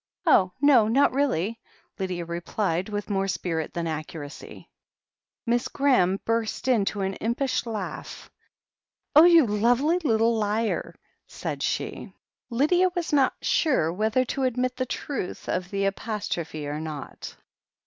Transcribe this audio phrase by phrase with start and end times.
[0.25, 1.59] "Oh, no, not really,"
[1.99, 4.67] Lydia replied, with more spirit than accuracy.
[5.45, 8.31] Miss Graham burst into an impish laugh.
[9.15, 12.15] "Oh, you lovely little liar l" said she.
[12.47, 15.69] 122 THE HEEL OF ACHILLES Lydia was not sure whether to admit the truth of
[15.69, 17.35] the apostrophe or not.